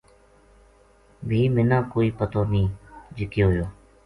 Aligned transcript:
بھی 1.27 1.41
منا 1.55 1.79
کوئی 1.91 2.09
پتو 2.17 2.41
نیہہ 2.51 2.75
جے 3.15 3.25
کے 3.31 3.39
ہویو 3.45 3.65